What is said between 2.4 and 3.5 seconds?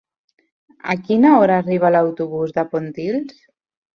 de Pontils?